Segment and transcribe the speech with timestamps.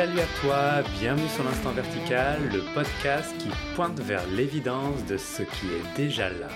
[0.00, 5.42] Salut à toi, bienvenue sur l'Instant Vertical, le podcast qui pointe vers l'évidence de ce
[5.42, 6.48] qui est déjà là.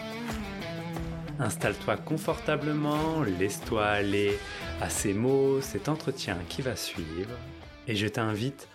[1.39, 4.39] Installe-toi confortablement, laisse-toi aller
[4.81, 7.37] à ces mots, cet entretien qui va suivre,
[7.87, 8.67] et je t'invite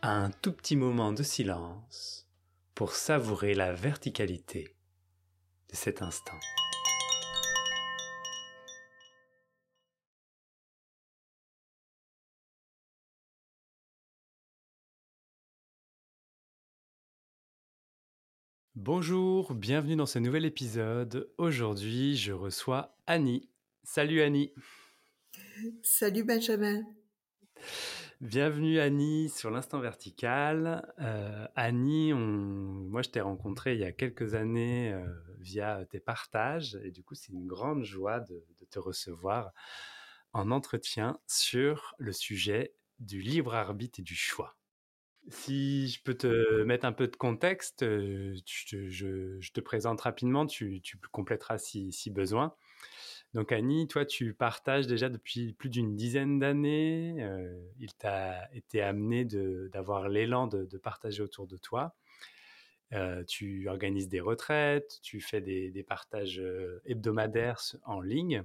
[0.00, 2.28] à un tout petit moment de silence
[2.76, 4.76] pour savourer la verticalité
[5.70, 6.38] de cet instant.
[18.80, 21.28] Bonjour, bienvenue dans ce nouvel épisode.
[21.36, 23.50] Aujourd'hui, je reçois Annie.
[23.82, 24.54] Salut Annie.
[25.82, 26.84] Salut Benjamin.
[28.20, 30.88] Bienvenue Annie sur l'instant vertical.
[31.00, 35.04] Euh, Annie, moi je t'ai rencontré il y a quelques années euh,
[35.40, 39.50] via tes partages et du coup c'est une grande joie de, te recevoir
[40.32, 44.57] en entretien sur le sujet du libre arbitre et du choix.
[45.30, 50.80] Si je peux te mettre un peu de contexte, euh, je, te présente rapidement, tu,
[50.80, 52.54] tu compléteras si, besoin.
[53.34, 57.16] Donc Annie, toi, tu partages déjà depuis plus d'une dizaine d'années.
[57.20, 61.94] Euh, il t'a été amené d'avoir l'élan de, partager autour de toi.
[62.94, 66.42] Euh, tu organises des retraites, tu fais des partages
[66.86, 68.44] hebdomadaires en ligne.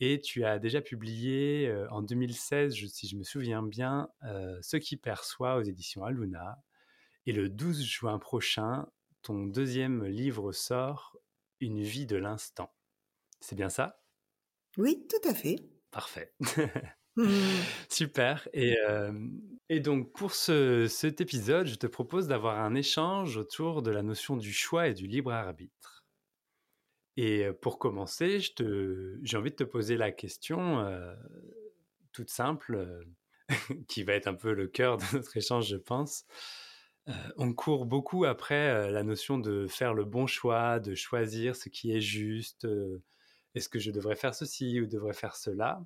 [0.00, 4.76] Et tu as déjà publié euh, en 2016, si je me souviens bien, euh, Ce
[4.76, 6.58] qui perçoit aux éditions Aluna.
[7.26, 8.88] Et le 12 juin prochain,
[9.22, 11.16] ton deuxième livre sort,
[11.60, 12.74] Une vie de l'instant.
[13.40, 14.02] C'est bien ça?
[14.78, 15.56] Oui, tout à fait.
[15.90, 16.34] Parfait.
[17.16, 17.26] Mmh.
[17.90, 18.48] Super.
[18.52, 19.12] Et, euh,
[19.68, 24.02] et, donc pour ce, cet épisode, je te propose d'avoir un échange autour de la
[24.02, 25.99] notion du choix et du libre arbitre.
[27.22, 30.82] Et pour commencer, j'ai envie de te poser la question
[32.12, 33.04] toute simple,
[33.88, 36.24] qui va être un peu le cœur de notre échange, je pense.
[37.36, 41.92] on court beaucoup après la notion de faire le bon choix, de choisir ce qui
[41.94, 42.66] est juste.
[43.54, 45.84] Est-ce que je devrais faire ceci ou devrais faire cela?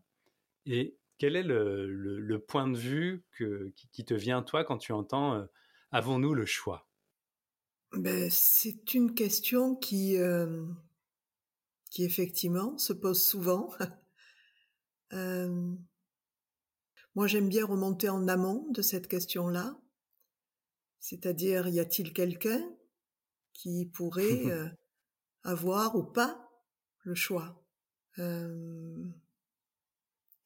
[0.67, 5.45] Et quel est le, point de vue qui, qui, te vient, toi, quand tu entends
[5.91, 6.87] Avons-nous le choix?
[7.93, 10.17] Ben, C'est une question qui,
[11.95, 13.71] qui effectivement se pose souvent.
[15.13, 15.77] euh,
[17.15, 19.81] moi, j'aime bien remonter en amont de cette question-là,
[20.99, 22.61] c'est-à-dire y a-t-il quelqu'un
[23.53, 24.69] qui pourrait euh,
[25.45, 26.51] avoir ou pas
[27.05, 27.65] le choix?
[28.19, 29.05] Euh,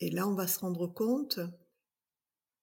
[0.00, 1.41] Et là, on va se rendre compte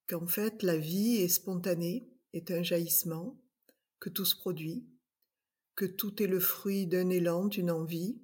[0.08, 3.42] qu'en fait, la vie est spontanée, est un jaillissement,
[4.00, 4.88] que tout se produit,
[5.74, 8.22] que tout est le fruit d'un élan, d'une envie,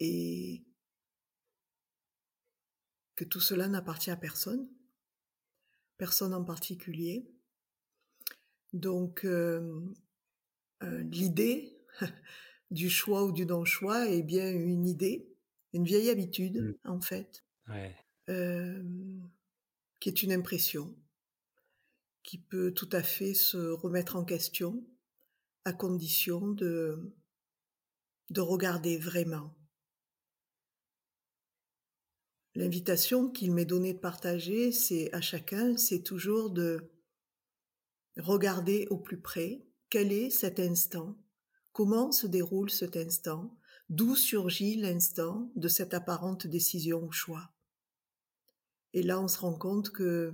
[0.00, 0.64] et
[3.16, 4.68] que tout cela n'appartient à personne,
[5.96, 7.30] personne en particulier.
[8.72, 9.80] Donc euh,
[10.82, 11.78] euh, l'idée
[12.70, 15.32] du choix ou du non-choix est bien une idée,
[15.72, 16.88] une vieille habitude mmh.
[16.90, 17.44] en fait,
[18.28, 18.82] euh,
[19.98, 20.94] qui est une impression,
[22.22, 24.84] qui peut tout à fait se remettre en question
[25.64, 27.14] à condition de,
[28.30, 29.56] de regarder vraiment
[32.56, 36.90] L'invitation qu'il m'est donnée de partager, c'est à chacun, c'est toujours de
[38.16, 41.18] regarder au plus près quel est cet instant,
[41.72, 43.54] comment se déroule cet instant,
[43.90, 47.52] d'où surgit l'instant de cette apparente décision ou choix.
[48.94, 50.32] Et là, on se rend compte que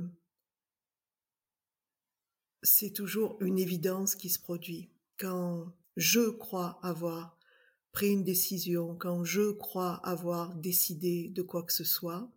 [2.63, 4.93] c'est toujours une évidence qui se produit.
[5.19, 7.37] Quand je crois avoir
[7.93, 12.31] pris une décision, quand je crois avoir décidé de quoi que ce soit,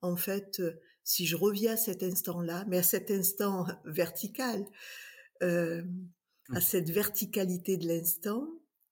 [0.00, 4.64] en fait, euh, si je reviens à cet instant-là, mais à cet instant vertical,
[5.42, 5.82] euh,
[6.50, 8.48] à cette verticalité de l'instant,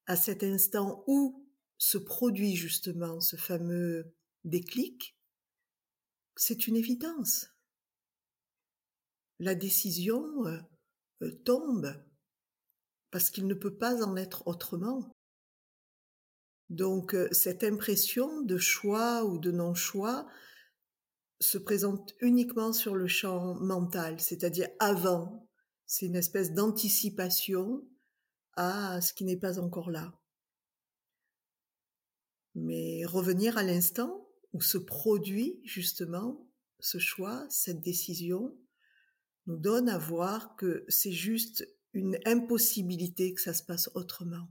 [0.07, 1.47] à cet instant où
[1.79, 4.13] se produit justement ce fameux
[4.45, 5.17] déclic,
[6.37, 7.49] c'est une évidence.
[9.39, 11.95] La décision euh, tombe
[13.11, 15.13] parce qu'il ne peut pas en être autrement.
[16.71, 20.27] Donc euh, cette impression de choix ou de non-choix
[21.41, 25.49] se présente uniquement sur le champ mental, c'est-à-dire avant.
[25.87, 27.85] C'est une espèce d'anticipation
[28.55, 30.13] à ce qui n'est pas encore là.
[32.55, 38.57] Mais revenir à l'instant où se produit justement ce choix, cette décision,
[39.47, 44.49] nous donne à voir que c'est juste une impossibilité que ça se passe autrement.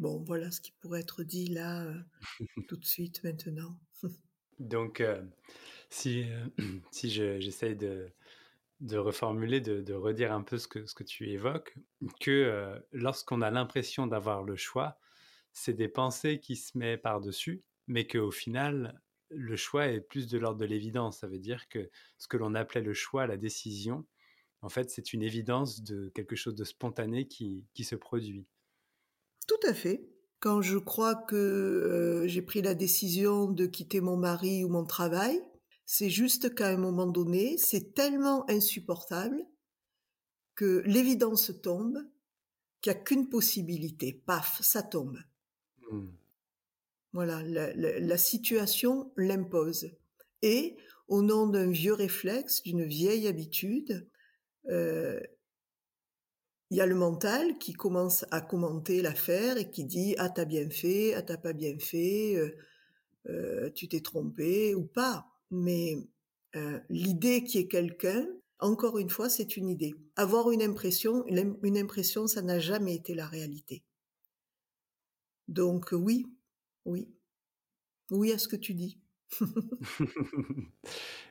[0.00, 1.94] Bon, voilà ce qui pourrait être dit là, euh,
[2.68, 3.78] tout de suite, maintenant.
[4.58, 5.02] Donc,
[5.90, 6.24] si,
[6.90, 8.08] si j'essaye de,
[8.80, 11.76] de reformuler, de, redire un peu ce que, ce que tu évoques,
[12.18, 14.98] que lorsqu'on a l'impression d'avoir le choix,
[15.52, 20.38] c'est des pensées qui se mettent par-dessus, mais qu'au final, le choix est plus de
[20.38, 21.18] l'ordre de l'évidence.
[21.18, 24.06] Ça veut dire que ce que l'on appelait le choix, la décision,
[24.62, 28.46] en fait, c'est une évidence de quelque chose de spontané qui, qui se produit.
[29.50, 30.08] Tout à fait.
[30.38, 34.84] Quand je crois que euh, j'ai pris la décision de quitter mon mari ou mon
[34.84, 35.42] travail,
[35.86, 39.44] c'est juste qu'à un moment donné, c'est tellement insupportable
[40.54, 41.98] que l'évidence tombe,
[42.80, 44.22] qu'il n'y a qu'une possibilité.
[44.24, 45.18] Paf, ça tombe.
[45.90, 46.06] Mmh.
[47.12, 49.90] Voilà, la, situation l'impose.
[50.42, 50.76] Et
[51.08, 54.08] au nom d'un vieux réflexe, d'une vieille habitude,
[54.68, 55.18] euh,
[56.70, 60.44] il y a le mental qui commence à commenter l'affaire et qui dit ah t'as
[60.44, 62.56] bien fait, ah t'as pas bien fait, euh,
[63.28, 65.26] euh, tu t'es trompé ou pas.
[65.50, 65.96] Mais
[66.88, 68.26] l'idée qui est quelqu'un,
[68.60, 69.94] encore une fois, c'est une idée.
[70.16, 73.82] Avoir une impression, une impression, ça n'a jamais été la réalité.
[75.48, 76.26] Donc oui,
[76.84, 77.08] oui.
[78.10, 78.98] Oui à ce que tu dis.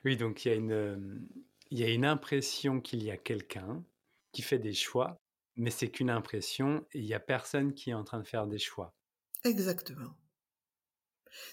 [0.04, 1.26] oui, donc il y, une,
[1.70, 3.84] il y a une impression qu'il y a quelqu'un
[4.32, 5.20] qui fait des choix,
[5.60, 8.58] mais c'est qu'une impression il n'y a personne qui est en train de faire des
[8.58, 8.94] choix.
[9.44, 10.16] Exactement.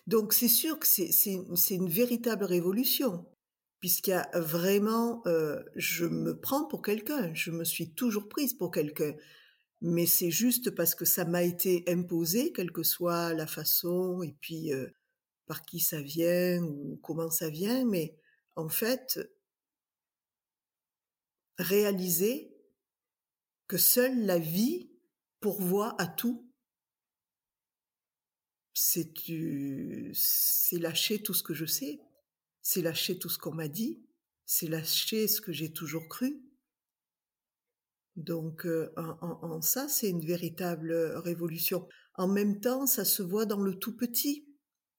[0.08, 3.26] Donc c'est sûr que c'est une véritable révolution,
[3.80, 8.54] puisqu'il y a vraiment, euh, je me prends pour quelqu'un, je me suis toujours prise
[8.54, 9.14] pour quelqu'un
[9.82, 14.36] mais c'est juste parce que ça m'a été imposé, quelle que soit la façon et
[14.42, 14.88] puis euh,
[15.46, 18.16] par qui ça vient ou comment ça vient, mais
[18.56, 19.20] en fait,
[21.60, 22.57] réaliser
[23.68, 24.90] que seule la vie
[25.40, 26.50] pourvoit à tout,
[28.74, 29.12] c'est
[30.14, 32.00] c'est lâcher tout ce que je sais,
[32.62, 34.04] c'est lâcher tout ce qu'on m'a dit,
[34.46, 36.48] c'est lâcher ce que j'ai toujours cru,
[38.18, 40.92] donc euh, en, ça, c'est une véritable
[41.24, 41.88] révolution.
[42.16, 44.48] En même temps, ça se voit dans le tout petit.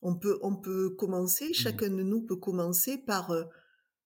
[0.02, 1.54] On peut, on peut commencer, mmh.
[1.54, 3.44] chacun de nous peut commencer par euh,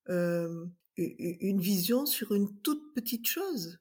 [0.09, 0.67] euh,
[0.97, 3.79] une vision sur une toute petite chose.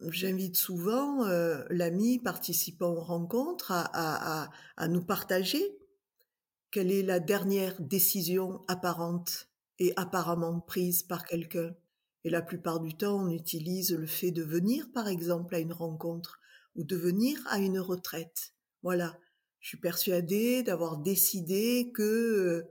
[0.00, 1.26] J'invite souvent
[1.70, 4.48] l'ami participant aux rencontres à,
[4.88, 5.62] nous partager
[6.70, 9.48] quelle est la dernière décision apparente
[9.78, 11.74] et apparemment prise par quelqu'un.
[12.24, 15.72] Et la plupart du temps, on utilise le fait de venir, par exemple, à une
[15.72, 16.40] rencontre
[16.74, 18.54] ou de venir à une retraite.
[18.82, 19.18] Voilà.
[19.60, 22.66] Je suis persuadée d'avoir décidé que,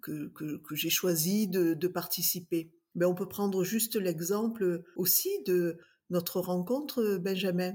[0.00, 2.72] que, que, que, j'ai choisi de, de participer.
[2.94, 5.78] Mais on peut prendre juste l'exemple aussi de
[6.10, 7.74] notre rencontre, Benjamin.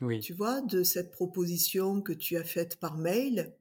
[0.00, 0.20] Oui.
[0.20, 3.54] Tu vois, de cette proposition que tu as faite par mail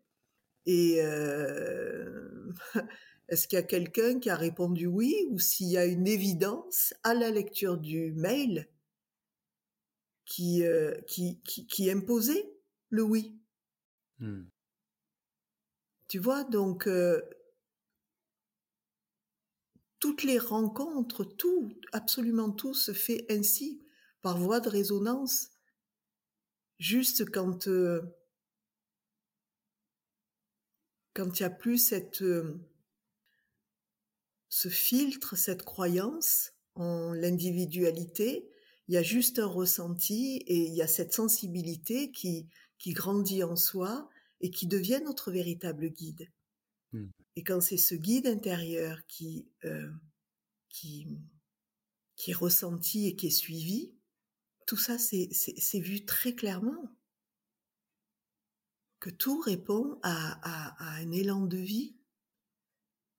[0.66, 2.52] et euh,
[3.30, 6.94] est-ce qu'il y a quelqu'un qui a répondu oui ou s'il y a une évidence
[7.04, 8.68] à la lecture du mail
[10.26, 12.52] qui, euh, qui, qui, imposait
[12.90, 13.38] le oui?
[14.20, 14.44] Mmh.
[16.08, 17.22] Tu vois, donc euh,
[20.00, 23.82] toutes les rencontres, tout, absolument tout se fait ainsi,
[24.22, 25.50] par voie de résonance.
[26.80, 27.68] Juste quand
[31.16, 32.60] quand il n'y a plus cette, euh,
[34.50, 38.50] ce filtre, cette croyance en l'individualité,
[38.88, 42.48] il y a juste un ressenti et il y a cette sensibilité qui,
[42.78, 44.10] qui grandit en soi
[44.42, 46.30] et qui devient notre véritable guide.
[46.96, 47.10] Hmm.
[47.36, 49.92] Et quand c'est ce guide intérieur qui, euh,
[50.70, 51.20] qui,
[52.16, 53.94] qui est ressenti et qui est suivi,
[54.66, 56.96] tout ça c'est vu très clairement
[59.02, 61.98] que tout répond à, un élan de vie,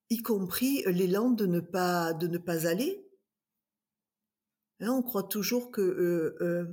[0.09, 3.07] y compris l'élan de ne pas de ne pas aller.
[4.81, 6.65] Hein, on croit toujours euh, euh,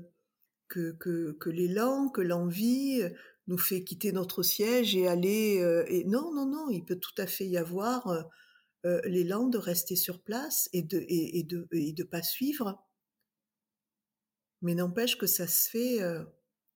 [0.69, 3.01] que, que, que l'élan, que l'envie
[3.47, 5.59] nous fait quitter notre siège et aller.
[5.61, 8.27] Euh, et non, non, non, il peut tout à fait y avoir
[9.05, 12.83] l'élan de rester sur place et de et, et de et de pas suivre.
[14.61, 15.99] Mais n'empêche que ça se fait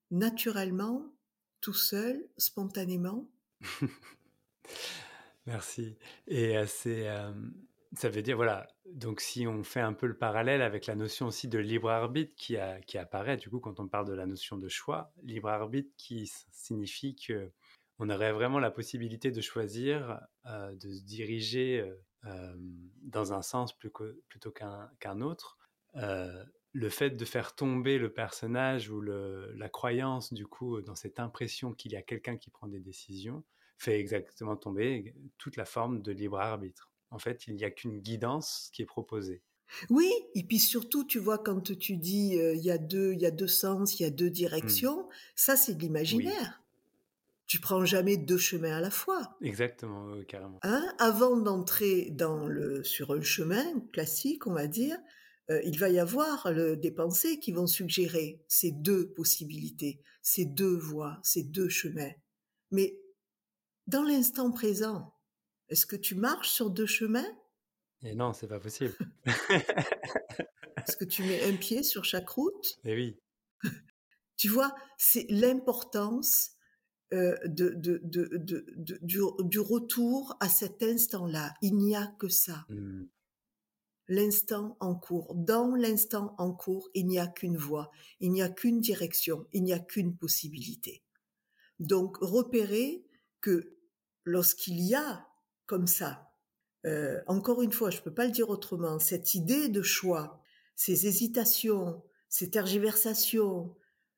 [0.10, 1.14] naturellement
[1.62, 3.30] tout seul, spontanément.
[5.46, 5.98] Merci.
[6.28, 7.32] Et euh,
[7.98, 11.26] ça veut dire, voilà, donc si on fait un peu le parallèle avec la notion
[11.26, 12.56] aussi de libre arbitre qui,
[12.98, 17.16] apparaît, du coup, quand on parle de la notion de choix, libre arbitre qui signifie
[17.16, 17.52] que
[17.98, 21.92] on aurait vraiment la possibilité de choisir, euh, de se diriger
[22.26, 22.56] euh,
[23.02, 25.58] dans un sens plutôt qu'un autre.
[25.96, 31.74] le fait de faire tomber le personnage ou la croyance, du coup, dans cette impression
[31.74, 33.44] qu'il y a quelqu'un qui prend des décisions,
[33.80, 36.92] fait exactement tomber toute la forme de libre arbitre.
[37.10, 39.42] En fait, il n'y a qu'une guidance qui est proposée.
[39.90, 43.22] Oui, et puis surtout, tu vois, quand tu dis euh, il y a deux, il
[43.22, 45.10] y a deux sens, il y a deux directions, mmh.
[45.36, 46.62] ça c'est de l'imaginaire.
[47.48, 49.38] Tu prends jamais deux chemins à la fois.
[49.42, 50.60] Exactement, carrément.
[50.64, 54.98] Hein Avant d'entrer dans le sur un chemin classique, on va dire,
[55.50, 60.76] euh, il va y avoir des pensées qui vont suggérer ces deux possibilités, ces deux
[60.76, 62.12] voies, ces deux chemins.
[62.72, 63.00] Mais
[63.88, 65.14] dans l'instant présent,
[65.70, 67.28] est-ce que tu marches sur deux chemins?
[68.04, 68.96] Et non, c'est pas possible.
[69.26, 72.80] est-ce que tu mets un pied sur chaque route?
[72.84, 73.20] Eh oui.
[74.36, 76.52] tu vois, c'est l'importance
[77.14, 77.74] euh, de,
[79.02, 81.54] du, retour à cet instant-là.
[81.62, 82.66] Il n'y a que ça.
[82.70, 83.06] Mmh
[84.08, 85.36] l'instant en cours.
[85.36, 89.64] Dans l'instant en cours, il n'y a qu'une voie, il n'y a qu'une direction, il
[89.64, 91.04] n'y a qu'une possibilité.
[91.80, 93.06] Donc repérer
[93.42, 93.78] que
[94.24, 95.27] lorsqu'il y a
[95.68, 96.32] comme ça,
[96.86, 100.42] euh, encore une fois, je ne peux pas le dire autrement, cette idée de choix,
[100.76, 103.76] ces hésitations, ces tergiversations,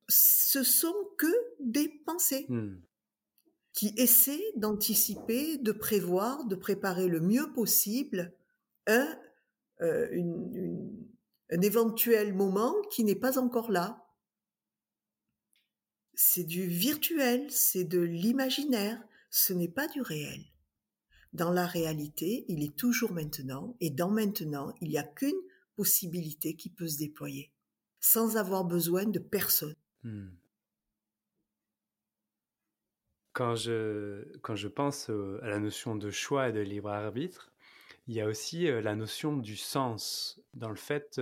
[0.08, 2.46] ce sont que des pensées.
[2.50, 2.78] Hmm.
[3.74, 8.34] qui essaient d'anticiper, de prévoir, de préparer le mieux possible
[8.88, 9.08] un
[9.82, 10.10] euh,
[11.52, 14.06] un éventuel moment qui n'est pas encore là.
[16.14, 20.44] C'est du virtuel, c'est de l'imaginaire, ce n'est pas du réel.
[21.34, 25.40] Dans la réalité, il est toujours maintenant, et dans maintenant, il n'y a qu'une
[25.76, 27.52] possibilité qui peut se déployer,
[28.00, 29.76] sans avoir besoin de personne.
[30.04, 30.30] Hmm.
[33.34, 37.52] Quand je, quand je pense à la notion de choix et de libre arbitre,
[38.08, 41.22] il y a aussi la notion du sens, dans le fait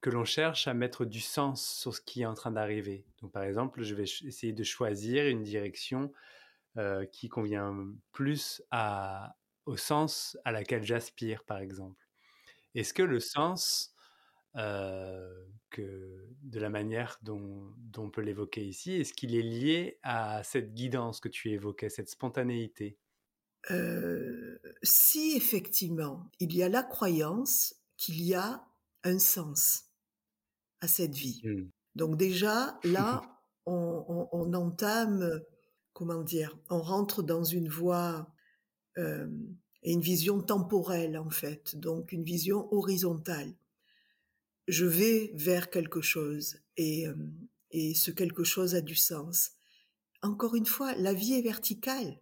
[0.00, 3.04] que l'on cherche à mettre du sens sur ce qui est en train d'arriver.
[3.20, 6.12] Donc, par exemple, je vais essayer de choisir une direction
[7.12, 9.36] qui convient plus à,
[9.66, 12.08] au sens à laquelle j'aspire, par exemple.
[12.74, 13.94] Est-ce que le sens,
[14.54, 20.42] que de la manière dont, dont on peut l'évoquer ici, est-ce qu'il est lié à
[20.42, 22.98] cette guidance que tu évoquais, cette spontanéité?
[23.70, 28.64] Euh, si effectivement il y a la croyance qu'il y a
[29.04, 29.84] un sens
[30.80, 31.42] à cette vie.
[31.44, 31.68] Mmh.
[31.94, 33.20] Donc déjà, là,
[33.66, 35.42] on, entame,
[35.92, 38.32] comment dire, on rentre dans une voie
[38.98, 39.28] euh,
[39.82, 43.54] et une vision temporelle en fait, donc une vision horizontale.
[44.68, 47.14] Je vais vers quelque chose et, euh,
[47.70, 49.52] et ce quelque chose a du sens.
[50.22, 52.20] Encore une fois, la vie est verticale.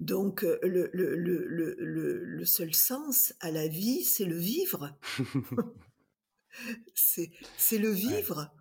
[0.00, 4.98] Donc le, le, le, le, seul sens à la vie, c'est le vivre.
[6.94, 8.52] c'est le vivre,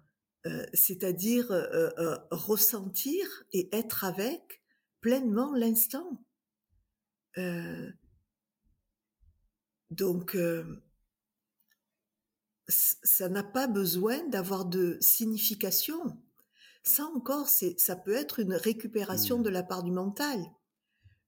[0.74, 1.48] c'est-à-dire
[2.32, 4.62] ressentir et être avec
[5.02, 6.24] pleinement l'instant.
[9.90, 10.36] donc
[12.68, 16.18] ça n'a pas besoin d'avoir de signification.
[16.84, 19.54] Ça encore, ça peut être une récupération de mmh.
[19.54, 20.40] la part du mental.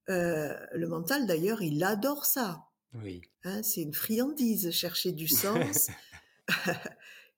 [0.10, 2.65] Euh, le mental, d'ailleurs, il adore ça.
[2.93, 3.22] Oui.
[3.43, 5.88] Hein, c'est une friandise, chercher du sens.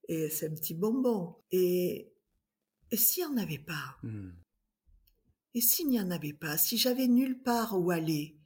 [0.08, 1.36] et c'est un petit bonbon.
[1.52, 2.14] Et,
[2.92, 4.32] et s'il n'y en avait pas hmm.
[5.54, 8.38] Et s'il n'y en avait pas Si j'avais nulle part où aller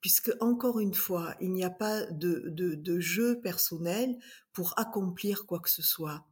[0.00, 4.18] Puisque, encore une fois, il n'y a pas de, de, de jeu personnel
[4.52, 6.26] pour accomplir quoi que ce soit.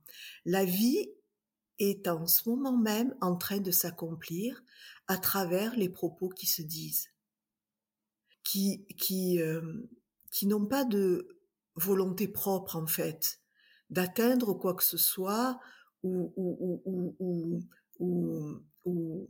[0.44, 1.08] La vie
[1.78, 4.62] est en ce moment même en train de s'accomplir
[5.06, 7.10] à travers les propos qui se disent
[8.50, 9.60] qui, qui, euh,
[10.30, 11.40] qui n'ont pas de
[11.76, 13.39] volonté propre en fait,
[13.90, 15.60] d'atteindre quoi que ce soit
[16.02, 16.82] ou, ou,
[17.18, 17.66] ou,
[17.98, 19.28] ou, ou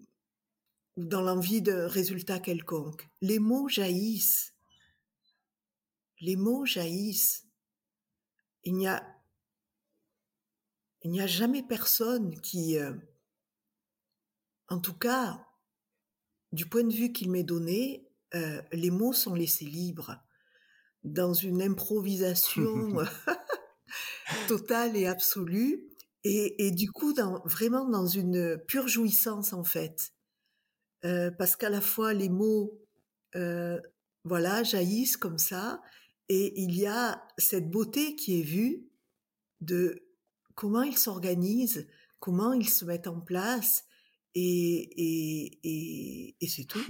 [0.97, 3.09] dans l'envie d'un résultat quelconque.
[3.21, 4.55] Les mots jaillissent.
[6.21, 7.47] Les mots jaillissent.
[8.65, 9.03] Il n'y a,
[11.03, 12.93] il n'y a jamais personne qui, euh,
[14.69, 15.47] en tout cas,
[16.53, 20.19] du point de vue qu'il m'est donné, euh, les mots sont laissés libres
[21.03, 22.99] dans une improvisation
[24.49, 25.85] totale et absolue,
[26.23, 30.13] et, du coup, dans, vraiment dans une pure jouissance en fait,
[31.05, 32.79] euh, parce qu'à la fois les mots,
[33.37, 33.81] euh,
[34.25, 35.81] voilà, jaillissent comme ça,
[36.29, 38.87] et il y a cette beauté qui est vue
[39.61, 40.07] de
[40.55, 43.85] comment ils s'organisent, comment ils se mettent en place,
[44.35, 44.91] et,
[45.65, 46.85] et, et c'est tout.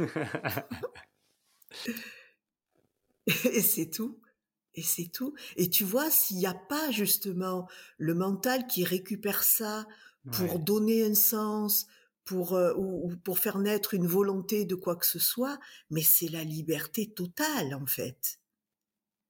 [3.45, 4.21] Et c'est tout.
[4.75, 5.35] Et c'est tout.
[5.57, 9.87] Et tu vois, s'il n'y a pas justement le mental qui récupère ça
[10.33, 11.87] pour donner un sens,
[12.25, 15.59] pour, euh, ou, pour faire naître une volonté de quoi que ce soit,
[15.91, 18.39] mais c'est la liberté totale en fait.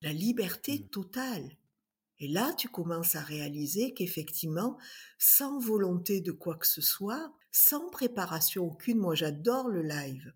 [0.02, 0.88] La liberté mmh.
[0.88, 1.56] totale.
[2.18, 4.76] Et là, tu commences à réaliser qu'effectivement,
[5.18, 10.34] sans volonté de quoi que ce soit, sans préparation aucune, moi j'adore le live.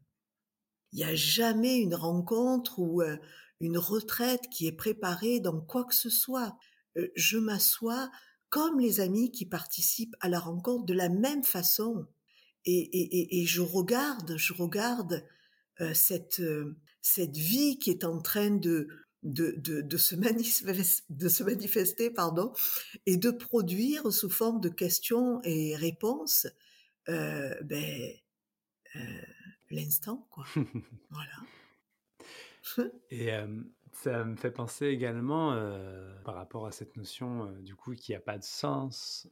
[0.93, 3.19] Il n'y a jamais une rencontre ou euh,
[3.61, 6.57] une retraite qui est préparée dans quoi que ce soit.
[6.97, 8.11] Euh, je m'assois
[8.49, 12.07] comme les amis qui participent à la rencontre de la même façon.
[12.67, 15.25] Et, je regarde, je regarde
[15.81, 16.41] euh, cette,
[17.03, 18.89] cette vie qui est en train de,
[19.25, 20.15] de, se
[21.09, 22.53] de se manifester pardon,
[23.07, 26.47] et de produire sous forme de questions et réponses
[27.09, 28.13] euh, ben,
[28.97, 29.01] euh,
[29.71, 30.27] l'instant.
[30.31, 30.47] quoi.
[31.11, 31.33] voilà.
[33.11, 33.30] et
[33.92, 35.54] ça me fait penser également,
[36.25, 39.28] par rapport à cette notion du coup qu'il n'y a pas de sens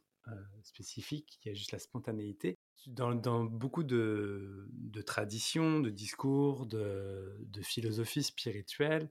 [0.63, 2.57] spécifique, il y a juste la spontanéité.
[2.87, 4.67] Dans, beaucoup de,
[5.05, 9.09] traditions, de discours, de, de philosophie spirituelle,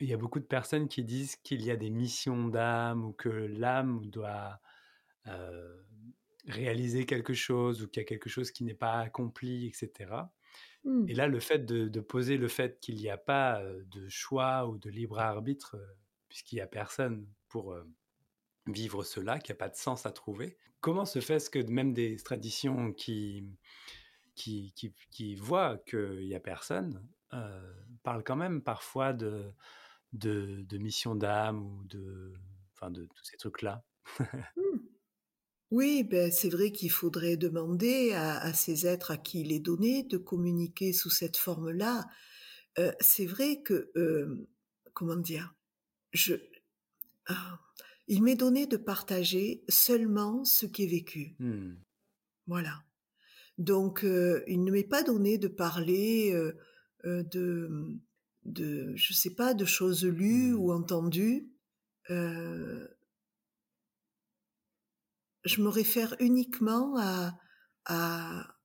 [0.00, 3.12] il y a beaucoup de personnes qui disent qu'il y a des missions d'âme ou
[3.12, 4.60] que l'âme doit
[6.46, 10.10] réaliser quelque chose ou qu'il y a quelque chose qui n'est pas accompli, etc.
[10.84, 11.08] Mmh.
[11.08, 14.78] Et là, le fait de, poser le fait qu'il n'y a pas de choix ou
[14.78, 15.76] de libre arbitre,
[16.28, 17.76] puisqu'il n'y a personne pour
[18.66, 21.92] vivre cela, qu'il n'y a pas de sens à trouver, comment se fait-ce que même
[21.92, 23.58] des traditions qui,
[24.34, 27.06] qui, qui, qui voient qu'il n'y a personne
[28.02, 29.52] parlent quand même parfois de
[30.12, 32.34] de, de mission d'âme ou de,
[32.74, 33.84] enfin de tous ces trucs-là?
[34.56, 34.78] Mmh.
[35.70, 40.02] Oui, ben c'est vrai qu'il faudrait demander à, ces êtres à qui il est donné
[40.02, 42.06] de communiquer sous cette forme-là.
[42.78, 44.48] Euh, c'est vrai que, euh,
[44.94, 45.54] comment dire,
[46.12, 46.34] je,
[47.26, 47.60] ah,
[48.08, 51.36] il m'est donné de partager seulement ce qui est vécu.
[51.38, 51.74] Mmh.
[52.48, 52.82] Voilà.
[53.58, 56.32] Donc, euh, il ne m'est pas donné de parler
[57.04, 58.00] de
[58.44, 60.76] de, je sais pas, de choses lues ou mmh.
[60.76, 61.50] entendues.
[62.10, 62.88] Euh,
[65.44, 67.38] je me réfère uniquement à,
[67.86, 68.56] à,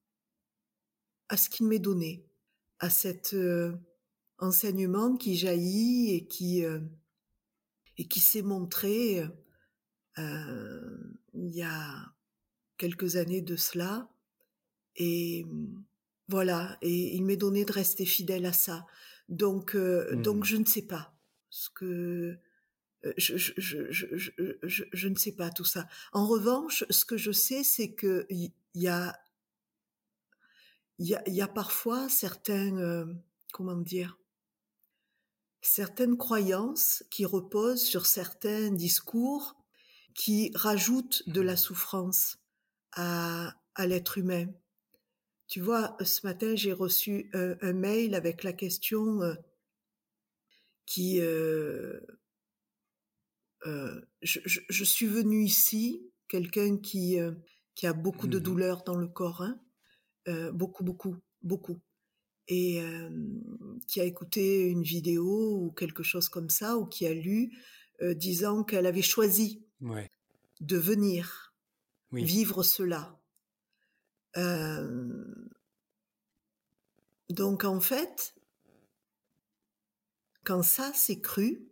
[1.29, 2.25] à ce qu'il m'est donné,
[2.79, 3.73] à cet euh,
[4.39, 6.79] enseignement qui jaillit et qui, euh,
[7.97, 9.23] et qui s'est montré
[10.17, 12.13] il y a
[12.77, 14.09] quelques années de cela.
[14.95, 15.45] Et
[16.27, 18.85] voilà, et il m'est donné de rester fidèle à ça.
[19.29, 20.45] Donc, euh, donc mmh.
[20.45, 21.13] je ne sais pas
[21.49, 22.38] ce que euh,
[23.17, 25.87] je, je, je, je, ne sais pas tout ça.
[26.11, 29.17] En revanche, ce que je sais, c'est que il y, a
[30.99, 33.05] il y a, y a parfois certains euh,
[33.51, 34.17] comment dire
[35.61, 39.55] certaines croyances qui reposent sur certains discours
[40.13, 41.57] qui rajoutent de la mmh.
[41.57, 42.37] souffrance
[42.93, 44.45] à, à l'être humain.
[45.47, 49.35] Tu vois, ce matin, j'ai reçu un, mail avec la question euh,
[50.85, 51.19] qui...
[51.19, 51.99] Euh,
[53.65, 57.17] euh, je, suis venue ici, quelqu'un qui,
[57.73, 59.60] qui a beaucoup de mmh douleurs dans le corps, hein,
[60.54, 61.80] beaucoup, beaucoup, beaucoup,
[62.47, 62.80] et
[63.88, 67.51] qui a écouté une vidéo ou quelque chose comme ça, ou qui a lu
[68.01, 69.63] disant qu'elle avait choisi
[70.62, 71.56] de venir
[72.12, 73.19] vivre cela.
[74.38, 75.23] Euh,
[77.30, 78.36] donc en fait,
[80.43, 81.67] quand ça c'est cru,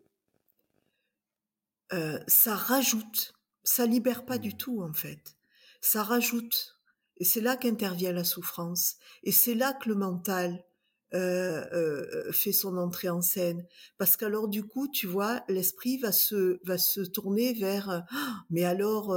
[1.93, 4.57] euh, ça rajoute, ça libère pas du mmh.
[4.57, 5.35] tout en fait,
[5.81, 6.79] ça rajoute.
[7.17, 8.95] Et c'est là qu'intervient la souffrance.
[9.23, 10.65] Et c'est là que le mental
[11.13, 13.65] euh, fait son entrée en scène.
[13.99, 18.03] Parce qu'alors du coup, tu vois, l'esprit va se va se tourner vers.
[18.09, 19.15] «Ah, mais alors,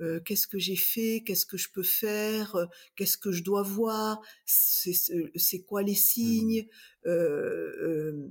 [0.00, 3.62] euh, qu'est-ce que j'ai fait, qu'est-ce que je peux faire, euh, qu'est-ce que je dois
[3.62, 5.96] voir, c'est quoi les mmh.
[5.96, 6.66] signes,
[7.06, 8.28] euh,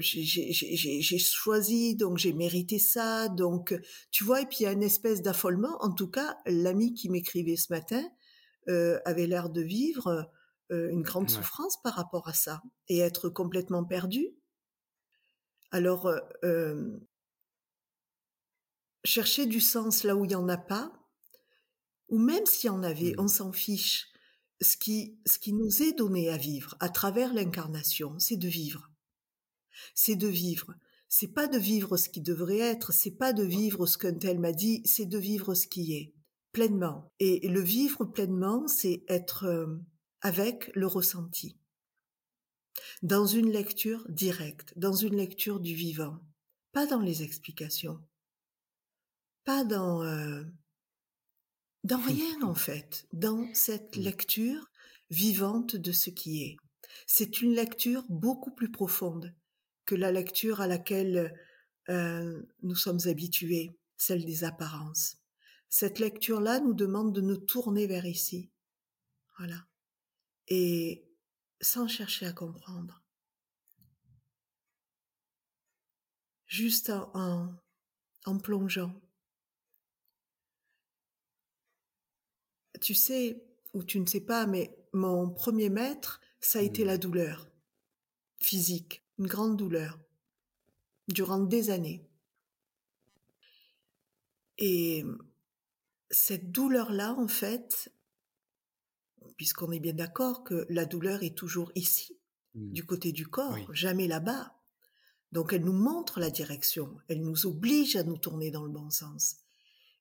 [0.00, 3.78] j'ai choisi, donc j'ai mérité ça, donc
[4.10, 5.76] tu vois, et puis il y a une espèce d'affolement.
[5.82, 8.02] En tout cas, l'ami qui m'écrivait ce matin
[9.04, 10.28] avait l'air de vivre
[10.70, 14.34] une grande souffrance par rapport à ça et être complètement perdu.
[15.70, 16.12] Alors,
[19.06, 20.92] chercher du sens là où il n'y en a pas,
[22.08, 23.20] ou même s'il y en avait, mmh.
[23.20, 24.08] on s'en fiche.
[24.62, 28.90] Ce qui, ce qui nous est donné à vivre à travers l'incarnation, c'est de vivre.
[29.94, 30.74] C'est de vivre.
[31.08, 34.38] C'est pas de vivre ce qui devrait être, c'est pas de vivre ce qu'un tel
[34.38, 36.14] m'a dit, c'est de vivre ce qui est,
[36.52, 37.12] pleinement.
[37.20, 39.76] Et le vivre pleinement, c'est être euh,
[40.22, 41.58] avec le ressenti.
[43.02, 46.18] dans une lecture directe, dans une lecture du vivant,
[46.72, 48.00] pas dans les explications,
[49.46, 50.44] pas dans euh,
[51.84, 54.70] dans rien en fait, dans cette lecture
[55.08, 56.56] vivante de ce qui est.
[57.06, 59.34] C'est une lecture beaucoup plus profonde
[59.86, 61.32] que la lecture à laquelle
[61.88, 65.16] euh, nous sommes habitués, celle des apparences.
[65.68, 68.50] Cette lecture-là nous demande de nous tourner vers ici.
[69.38, 69.66] Voilà.
[70.48, 71.06] Et
[71.60, 73.02] sans chercher à comprendre.
[76.46, 77.54] Juste en,
[78.24, 78.94] en, plongeant.
[82.80, 83.42] Tu sais,
[83.74, 87.48] ou tu ne sais pas, mais mon premier maître, ça a été la douleur
[88.38, 89.98] physique, une grande douleur,
[91.08, 92.08] durant des années.
[94.58, 95.04] Et
[96.10, 97.92] cette douleur-là, en fait,
[99.36, 102.18] puisqu'on est bien d'accord que la douleur est toujours ici,
[102.54, 102.72] mmh.
[102.72, 104.54] du côté du corps, jamais là-bas.
[105.32, 108.90] Donc elle nous montre la direction, elle nous oblige à nous tourner dans le bon
[108.90, 109.36] sens.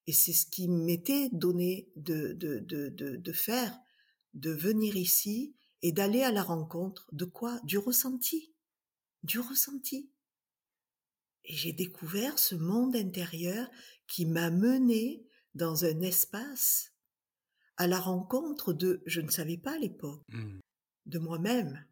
[0.07, 3.77] Et c'est ce qui m'était donné de, de, de, de, de faire,
[4.33, 7.59] de venir ici et d'aller à la rencontre de quoi?
[7.63, 8.53] Du ressenti.
[9.23, 10.11] Du ressenti.
[11.45, 13.67] Et j'ai découvert ce monde intérieur
[14.07, 16.91] qui m'a mené dans un espace
[17.77, 20.59] à la rencontre de, je ne savais pas à l'époque, mmh.
[21.07, 21.85] de moi-même.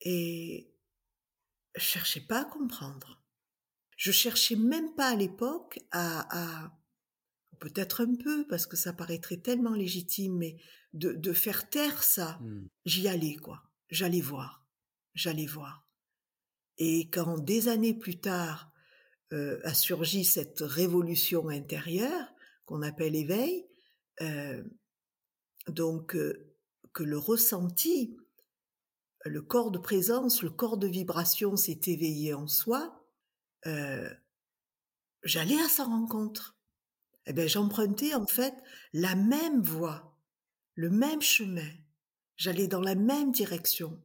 [0.00, 0.74] Et
[1.76, 3.19] je cherchais pas à comprendre.
[4.00, 6.72] Je cherchais même pas à l'époque à, à
[7.58, 10.56] peut-être un peu, parce que ça paraîtrait tellement légitime, mais
[10.94, 12.68] de, de faire taire ça, mmh.
[12.86, 13.62] j'y allais, quoi.
[13.90, 14.64] J'allais voir.
[15.12, 15.86] J'allais voir.
[16.78, 18.72] Et quand des années plus tard
[19.34, 22.32] euh, a surgi cette révolution intérieure,
[22.64, 23.66] qu'on appelle éveil,
[24.22, 24.64] euh,
[25.68, 26.54] donc euh,
[26.94, 28.16] que le ressenti,
[29.26, 32.99] le corps de présence, le corps de vibration s'est éveillé en soi,
[33.66, 34.10] euh,
[35.22, 36.56] j'allais à sa rencontre.
[37.26, 38.54] Eh bien, j'empruntais en fait
[38.92, 40.18] la même voie,
[40.74, 41.70] le même chemin.
[42.36, 44.02] J'allais dans la même direction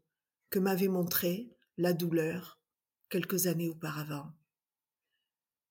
[0.50, 2.60] que m'avait montré la douleur
[3.10, 4.34] quelques années auparavant.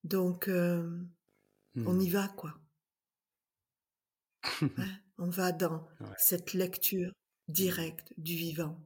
[0.02, 2.12] Donc, on y mmh.
[2.12, 2.54] va, quoi.
[4.62, 5.86] Hein, on va dans
[6.18, 7.12] cette lecture
[7.48, 8.78] directe du vivant.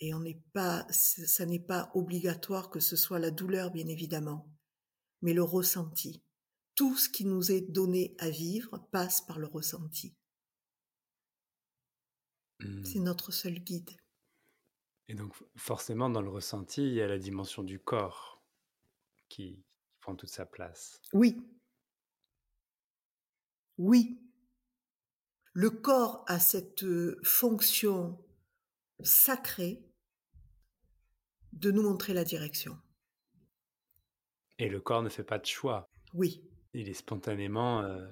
[0.00, 4.50] Et on n'est pas, ça n'est pas obligatoire que ce soit la douleur, bien évidemment,
[5.22, 6.22] mais le ressenti.
[6.74, 10.14] Tout ce qui nous est donné à vivre passe par le ressenti.
[12.60, 13.04] C'est mmh.
[13.04, 13.90] notre seul guide.
[15.08, 18.42] Et donc, forcément, dans le ressenti, il y a la dimension du corps
[19.28, 19.62] qui
[20.00, 21.00] prend toute sa place.
[21.12, 21.40] Oui,
[23.78, 24.18] oui,
[25.52, 28.18] le corps a cette euh, fonction
[29.00, 29.82] sacrée
[31.52, 32.78] de nous montrer la direction.
[34.58, 35.90] Et le corps ne fait pas de choix.
[36.12, 36.42] Oui.
[36.72, 37.82] Il est spontanément...
[37.82, 38.06] Euh,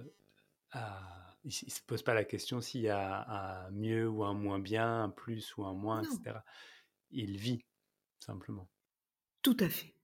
[1.44, 4.58] Il ne se pose pas la question s'il y a un mieux ou un moins
[4.58, 6.38] bien, un plus ou un moins, etc.
[7.10, 7.62] Il vit,
[8.18, 8.66] simplement.
[9.42, 9.94] Tout à fait.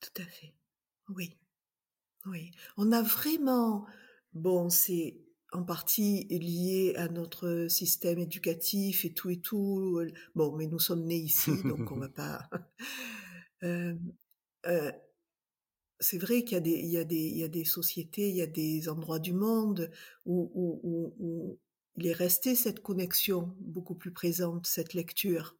[0.00, 0.54] Tout à fait.
[1.10, 1.38] Oui.
[2.24, 3.86] Oui, on a vraiment,
[4.32, 5.20] bon, c'est
[5.52, 10.00] en partie lié à notre système éducatif et tout et tout.
[10.34, 12.48] Bon, mais nous sommes nés ici, donc on va pas.
[13.64, 13.92] Euh,
[14.66, 14.92] euh,
[15.98, 18.28] c'est vrai qu'il y a des, il y a des, il y a des sociétés,
[18.28, 19.90] il y a des endroits du monde
[20.26, 21.58] où, où, où,
[21.96, 25.56] il est resté cette connexion beaucoup plus présente, cette lecture.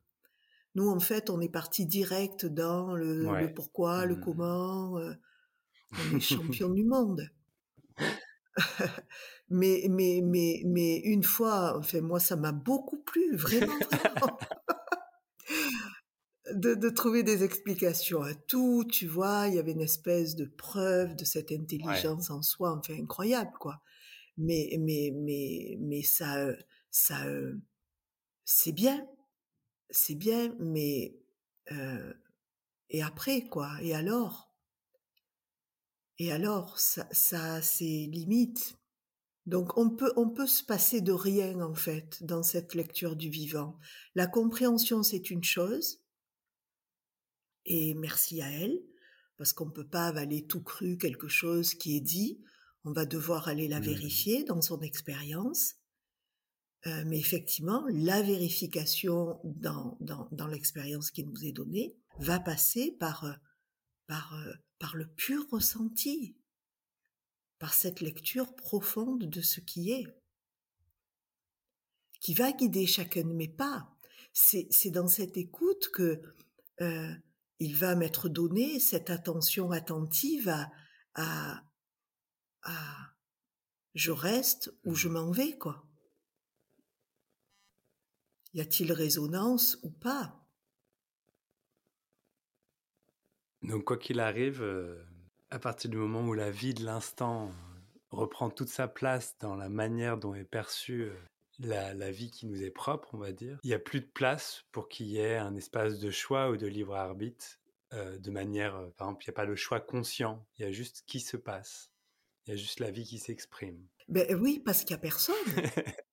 [0.77, 4.21] Nous, en fait, on est parti direct dans le, pourquoi, le mmh.
[4.21, 4.99] comment.
[4.99, 5.15] Euh,
[5.93, 7.29] on est champion du monde.
[9.51, 13.79] Mais, mais, mais, mais une fois, enfin, moi, ça m'a beaucoup plu, vraiment,
[16.55, 19.49] de, trouver des explications à tout, tu vois?
[19.49, 23.81] Il y avait une espèce de preuve de cette intelligence en soi, enfin, incroyable, quoi.
[24.37, 26.49] Mais, mais, mais, mais ça,
[26.91, 27.25] ça,
[28.45, 29.07] c'est bien,
[29.91, 31.17] c'est bien, mais,
[31.73, 32.13] euh,
[32.91, 34.53] et après, quoi, et alors?
[36.19, 38.78] Et alors, ça, ça a ses limites.
[39.49, 43.31] Donc on peut, on peut se passer de rien en fait dans cette lecture du
[43.31, 43.79] vivant.
[44.15, 46.01] La compréhension c'est une chose,
[47.65, 48.79] et merci à elle,
[49.37, 52.41] parce qu'on ne peut pas avaler tout cru quelque chose qui est dit,
[52.85, 53.85] on va devoir aller la mmh.
[53.85, 55.75] vérifier dans son expérience.
[56.87, 62.97] Euh, mais effectivement, la vérification dans, dans, dans l'expérience qui nous est donnée va passer
[63.01, 63.33] par, euh,
[64.07, 66.37] par euh, par le pur ressenti,
[67.59, 70.07] par cette lecture profonde de ce qui est.
[72.21, 73.91] qui va guider chacun de mes pas.
[74.33, 76.21] C'est dans cette écoute que
[76.81, 77.13] euh,
[77.59, 80.71] il va m'être donné cette attention attentive à,
[81.15, 81.65] à,
[83.95, 85.85] je reste ou je m'en vais, quoi.
[88.55, 90.45] Y a-t-il résonance ou pas?
[93.63, 95.05] Donc quoi qu'il arrive, euh,
[95.51, 97.51] à partir du moment où la vie de l'instant
[98.11, 101.15] reprend toute sa place dans la manière dont est perçue euh,
[101.59, 104.65] la, vie qui nous est propre, on va dire, il n'y a plus de place
[104.73, 107.59] pour qu'il y ait un espace de choix ou de libre arbitre
[107.95, 110.73] euh, de manière, par exemple, il n'y a pas le choix conscient, il y a
[110.73, 111.91] juste qui se passe,
[112.47, 113.87] il y a juste la vie qui s'exprime.
[114.09, 115.35] Ben oui, parce qu'il n'y a personne.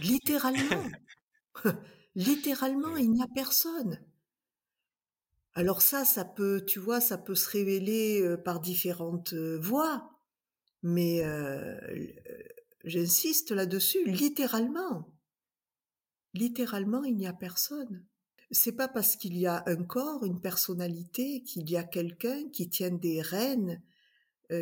[0.00, 0.90] Littéralement.
[2.14, 4.00] Littéralement, il n'y a personne.
[5.54, 10.10] Alors ça, ça peut, tu vois, ça peut se révéler par différentes voies,
[10.82, 11.22] mais
[12.84, 15.12] j'insiste là-dessus, littéralement.
[16.34, 18.04] Littéralement, il n'y a personne.
[18.52, 22.68] C'est pas parce qu'il y a un corps, une personnalité, qu'il y a quelqu'un qui
[22.68, 23.82] tienne des rênes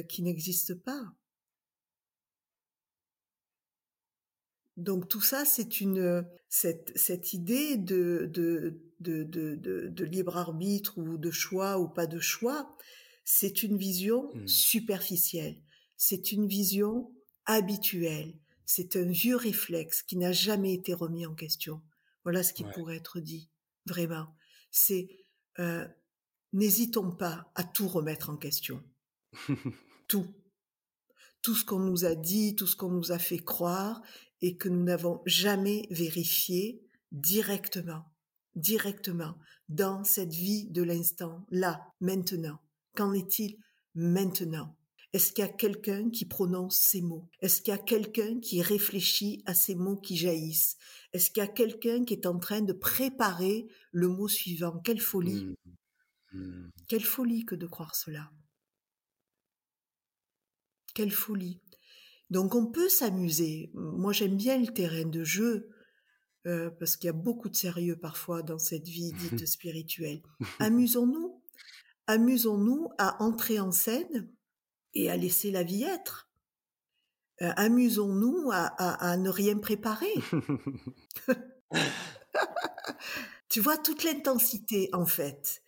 [0.09, 1.13] qui n'existe pas.
[4.79, 10.99] Donc tout ça, c'est une cette, cette idée de de, de, de, de, libre arbitre
[10.99, 12.77] ou de choix ou pas de choix,
[13.25, 14.47] c'est une vision mmh.
[14.47, 15.57] superficielle,
[15.97, 17.13] c'est une vision
[17.47, 18.35] habituelle,
[18.65, 21.83] c'est un vieux réflexe qui n'a jamais été remis en question.
[22.25, 23.51] Voilà ce qui pourrait être dit,
[23.87, 24.35] vraiment.
[24.71, 25.09] C'est
[25.59, 25.87] euh,
[26.53, 28.83] n'hésitons pas à tout remettre en question.
[30.09, 30.27] tout.
[31.41, 34.03] Tout ce qu'on nous a dit, tout ce qu'on nous a fait croire,
[34.41, 36.83] et que nous n'avons jamais vérifié
[37.13, 38.05] directement,
[38.59, 42.61] directement, dans cette vie de l'instant, là, maintenant.
[42.95, 43.59] Qu'en est-il
[43.95, 44.77] maintenant?
[45.13, 47.29] Est-ce qu'il y a quelqu'un qui prononce ces mots?
[47.41, 50.77] Est-ce qu'il y a quelqu'un qui réfléchit à ces mots qui jaillissent?
[51.13, 54.79] Est-ce qu'il y a quelqu'un qui est en train de préparer le mot suivant?
[54.85, 56.39] Quelle folie mmh.
[56.39, 56.71] Mmh.
[56.89, 58.31] Quelle folie que de croire cela
[60.95, 61.63] Quelle folie
[62.31, 63.71] donc on peut s'amuser.
[63.75, 65.71] Moi j'aime bien le terrain de jeu
[66.49, 70.23] euh, parce qu'il y a beaucoup de sérieux parfois dans cette vie dite spirituelle.
[70.61, 71.43] Amusons-nous,
[72.07, 74.31] amusons-nous à entrer en scène
[74.95, 76.31] et à laisser la vie être.
[77.43, 80.15] Euh, amusons-nous à, ne rien préparer.
[83.51, 85.61] tu vois toute l'intensité en fait.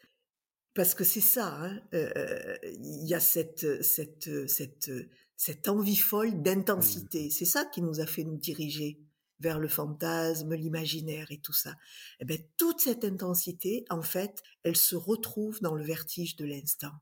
[0.73, 4.91] Parce que c'est ça, hein, euh, il y a cette, cette, cette,
[5.37, 7.27] cette envie folle d'intensité.
[7.27, 7.33] Mmh.
[7.33, 8.99] C'est ça qui nous a fait nous diriger
[9.41, 11.77] vers le fantasme, l'imaginaire et tout ça.
[12.21, 16.93] Eh bien, toute cette intensité, en fait, elle se retrouve dans le vertige de l'instant,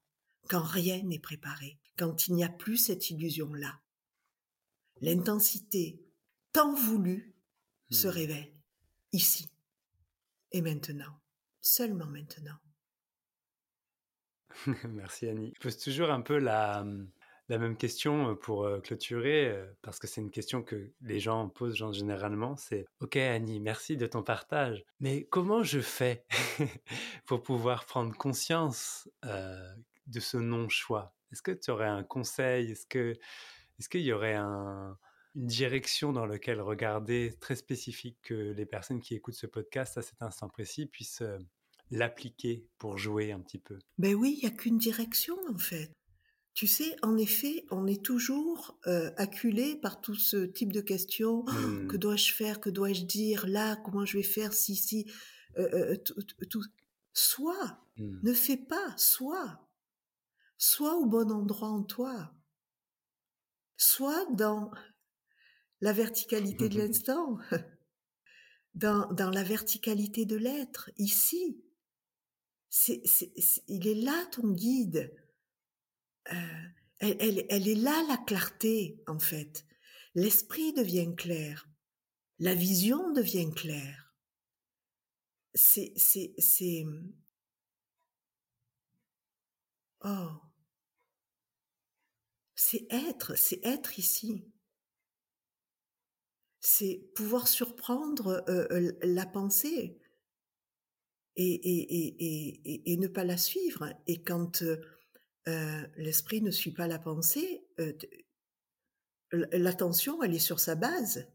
[0.48, 3.80] quand rien n'est préparé, quand il n'y a plus cette illusion-là.
[5.00, 6.00] L'intensité
[6.52, 7.34] tant voulue
[7.90, 8.10] se mmh.
[8.10, 8.52] révèle
[9.12, 9.50] ici
[10.52, 11.20] et maintenant,
[11.60, 12.58] seulement maintenant.
[14.88, 15.52] Merci Annie.
[15.56, 16.84] Je pose toujours un peu la,
[17.48, 22.56] la même question pour clôturer, parce que c'est une question que les gens posent généralement,
[22.56, 26.24] c'est OK Annie, merci de ton partage, mais comment je fais
[27.26, 31.14] pour pouvoir prendre conscience de ce non-choix?
[31.32, 32.72] Est-ce que tu aurais un conseil?
[32.72, 33.14] Est-ce que
[33.78, 34.96] est-ce qu'il y aurait une
[35.34, 40.20] direction dans laquelle regarder très spécifique que les personnes qui écoutent ce podcast à cet
[40.22, 41.22] instant précis puissent
[41.90, 43.78] l'appliquer pour jouer un petit peu?
[43.98, 45.92] Ben oui, il n'y a qu'une direction en fait.
[46.58, 51.44] Tu sais, en effet, on est toujours euh, acculé par tout ce type de questions.
[51.44, 51.86] Mmh.
[51.86, 52.60] Que dois-je faire?
[52.60, 53.46] Que dois-je dire?
[53.46, 54.52] Là, comment je vais faire?
[54.52, 55.08] Si, si.
[55.56, 55.96] Euh, euh,
[56.50, 56.64] tout,
[57.12, 57.78] Sois.
[57.96, 58.18] Mmh.
[58.24, 58.92] Ne fais pas.
[58.96, 59.68] Sois.
[60.56, 62.34] Sois au bon endroit en toi.
[63.76, 64.72] Sois dans
[65.80, 67.38] la verticalité de l'instant.
[68.74, 71.60] Dans, dans la verticalité de l'être, ici.
[72.68, 73.02] C'est,
[73.66, 75.12] il est là ton guide.
[76.32, 76.68] Euh,
[77.00, 79.64] elle, est là la clarté, en fait.
[80.14, 81.68] L'esprit devient clair.
[82.38, 84.14] La vision devient claire.
[85.54, 86.84] C'est, c'est, c'est,
[90.04, 90.30] oh.
[92.54, 94.44] C'est être, c'est être ici.
[96.60, 100.00] C'est pouvoir surprendre euh, euh, la pensée
[101.36, 103.88] et, et, et, et, ne pas la suivre.
[104.08, 104.64] Et quand
[105.96, 107.92] l'esprit ne suit pas la pensée, euh,
[109.32, 111.26] l'attention, elle est sur sa base.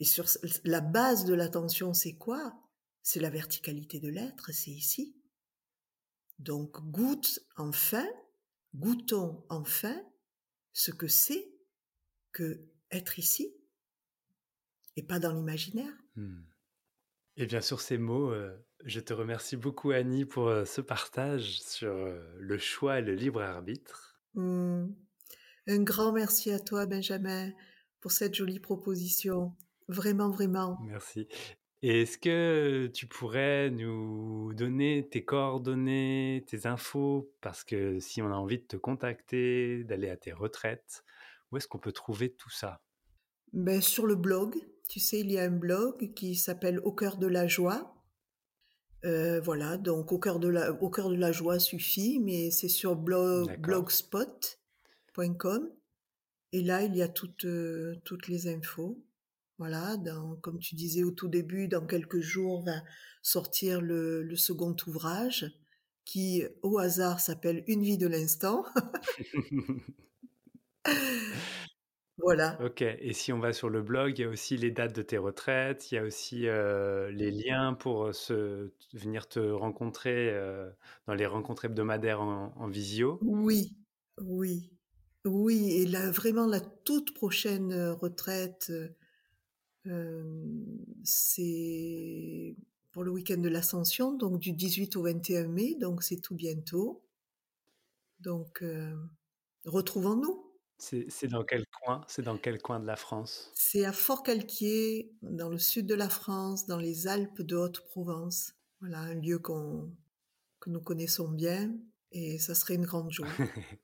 [0.00, 0.26] Et sur
[0.64, 2.56] la base de l'attention, c'est quoi?
[3.02, 5.16] C'est la verticalité de l'être, c'est ici.
[6.38, 8.06] Donc goûte enfin,
[8.74, 10.00] goûtons enfin
[10.72, 11.52] ce que c'est
[12.32, 13.54] que être ici.
[14.96, 15.92] et pas dans l'imaginaire.
[16.16, 16.42] Hmm.
[17.36, 21.60] Et bien sur ces mots, euh, je te remercie beaucoup Annie pour euh, ce partage
[21.60, 24.20] sur euh, le choix et le libre arbitre.
[24.34, 24.86] Hmm.
[25.66, 27.50] Un grand merci à toi Benjamin
[28.00, 29.54] pour cette jolie proposition.
[29.88, 30.78] Vraiment, vraiment.
[30.84, 31.28] Merci.
[31.82, 37.32] Et est-ce que tu pourrais nous donner tes coordonnées, tes infos?
[37.40, 41.04] Parce que si on a envie de te contacter, d'aller à tes retraites,
[41.50, 42.80] où est-ce qu'on peut trouver tout ça?
[43.52, 44.56] Ben, Sur le blog,
[44.88, 47.94] tu sais, il y a un blog qui s'appelle Au cœur de la joie.
[49.04, 52.68] Euh, voilà, donc au cœur, de la, au cœur de la joie suffit, mais c'est
[52.68, 55.70] sur blog, blogspot.com.
[56.52, 59.02] Et là, il y a toutes, euh, toutes les infos.
[59.58, 62.82] Voilà, dans, comme tu disais au tout début, dans quelques jours va
[63.22, 65.46] sortir le, le second ouvrage
[66.04, 68.64] qui, au hasard, s'appelle Une vie de l'instant.
[72.18, 72.58] Voilà.
[72.64, 75.02] Ok, et si on va sur le blog, il y a aussi les dates de
[75.02, 80.30] tes retraites, il y a aussi euh, les liens pour euh, se, venir te rencontrer
[80.32, 80.68] euh,
[81.06, 83.20] dans les rencontres hebdomadaires en, visio?
[83.22, 83.76] Oui,
[84.20, 84.72] oui,
[85.24, 85.70] oui.
[85.74, 88.72] Et là, vraiment, la toute prochaine retraite,
[91.04, 92.56] c'est
[92.90, 97.00] pour le week-end de l'Ascension, donc du 18 au 21 mai, donc c'est tout bientôt.
[98.20, 98.64] Donc,
[99.64, 100.47] retrouvons-nous.
[100.78, 103.50] C'est dans quel coin C'est dans quel coin de la France?
[103.54, 108.54] C'est à Fort-Calquier, dans le sud de la France, dans les Alpes de Haute-Provence.
[108.80, 109.90] Voilà, un lieu qu'on
[110.60, 111.72] que nous connaissons bien
[112.12, 113.28] et ça serait une grande joie.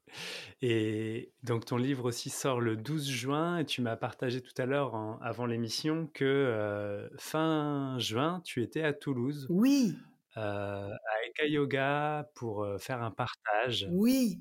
[0.62, 4.66] et donc ton livre aussi sort le 12 juin et tu m'as partagé tout à
[4.66, 9.46] l'heure avant l'émission que euh, fin juin tu étais à Toulouse.
[9.50, 9.96] Oui.
[10.36, 13.86] Euh, à Eka Yoga pour euh, faire un partage.
[13.92, 14.40] Oui,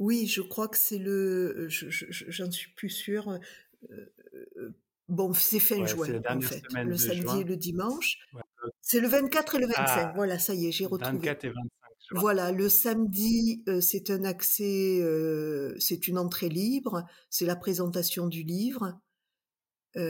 [0.00, 1.66] oui, je crois que c'est le.
[1.68, 3.38] J'en suis plus sûre.
[5.08, 6.62] bon, c'est fin juin, en fait.
[6.72, 8.18] Le samedi et le dimanche.
[8.80, 9.84] c'est le 24 et le 25.
[9.86, 11.18] Ah, voilà, ça y est, j'ai retrouvé.
[11.18, 11.68] 24 et 25.
[12.12, 15.04] Voilà, le samedi, c'est un accès,
[15.78, 18.98] c'est une entrée libre, c'est la présentation du livre.
[19.94, 20.00] et,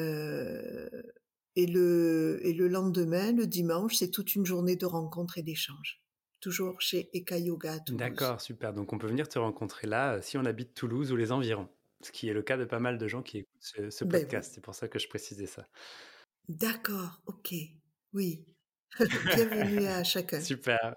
[1.67, 6.01] le, et le lendemain, le dimanche, c'est toute une journée de rencontres et d'échanges
[6.41, 7.79] toujours chez Eka Yoga.
[7.89, 8.73] D'accord, super.
[8.73, 11.69] Donc on peut venir te rencontrer là euh, si on habite Toulouse ou les environs,
[12.03, 14.53] ce qui est le cas de pas mal de gens qui écoutent ce, ben podcast.
[14.55, 15.67] C'est pour ça que je précisais ça.
[16.49, 17.55] D'accord, ok,
[18.13, 18.45] oui.
[18.99, 20.41] Bienvenue à chacun.
[20.41, 20.97] Super.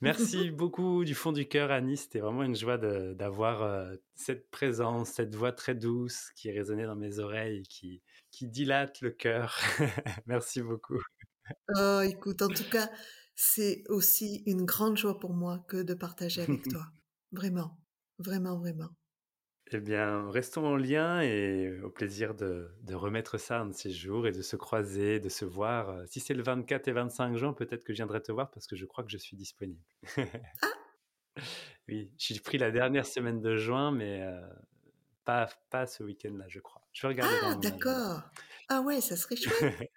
[0.00, 1.96] Merci beaucoup du fond du cœur, Annie.
[1.96, 6.94] C'était vraiment une joie d'avoir euh, cette présence, cette voix très douce qui résonnait dans
[6.94, 8.00] mes oreilles, qui,
[8.30, 9.58] qui dilate le cœur.
[10.26, 11.02] Merci beaucoup.
[11.76, 12.88] Oh, écoute, en tout cas,
[13.34, 16.86] c'est aussi une grande joie pour moi que de partager avec toi.
[17.32, 17.78] Vraiment,
[18.18, 18.90] vraiment, vraiment.
[19.74, 24.26] Eh bien, restons en lien et au plaisir de, remettre ça un de ces jours
[24.26, 26.06] et de se croiser, de se voir.
[26.08, 28.76] Si c'est le 24 et 25 juin, peut-être que je viendrai te voir parce que
[28.76, 29.80] je crois que je suis disponible.
[30.18, 30.66] ah
[31.88, 34.46] Oui, j'ai pris la dernière semaine de juin, mais euh,
[35.24, 36.82] pas, pas ce week-end-là, je crois.
[36.92, 37.34] Je vais regarder.
[37.42, 38.22] Ah, d'accord.
[38.68, 39.74] Ah ouais, ça serait chouette.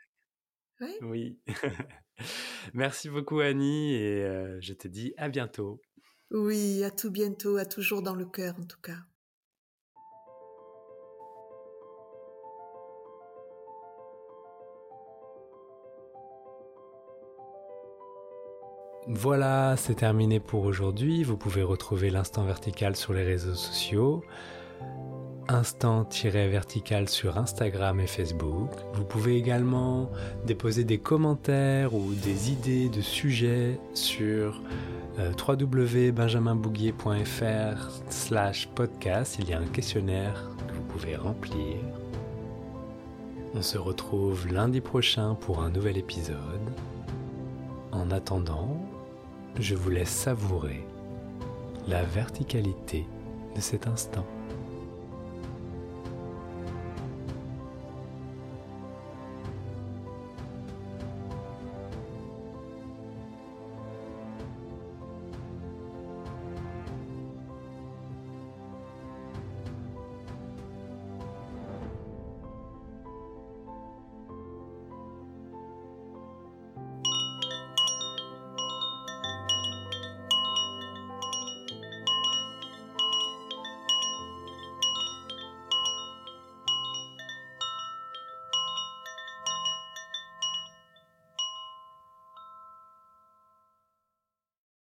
[1.01, 1.39] Oui.
[2.73, 5.81] Merci beaucoup Annie et euh, je te dis à bientôt.
[6.31, 8.97] Oui, à tout bientôt, à toujours dans le cœur en tout cas.
[19.07, 21.23] Voilà, c'est terminé pour aujourd'hui.
[21.23, 24.23] Vous pouvez retrouver l'instant vertical sur les réseaux sociaux
[25.47, 28.71] instant-vertical sur Instagram et Facebook.
[28.93, 30.09] Vous pouvez également
[30.45, 34.59] déposer des commentaires ou des idées de sujets sur
[35.19, 39.37] euh, www.benjaminbouguier.fr slash podcast.
[39.39, 41.77] Il y a un questionnaire que vous pouvez remplir.
[43.53, 46.35] On se retrouve lundi prochain pour un nouvel épisode.
[47.91, 48.77] En attendant,
[49.59, 50.85] je vous laisse savourer
[51.87, 53.05] la verticalité
[53.55, 54.25] de cet instant.